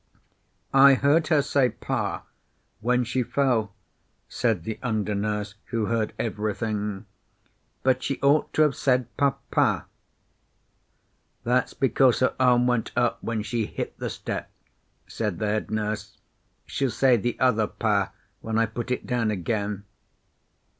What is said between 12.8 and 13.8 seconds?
up when she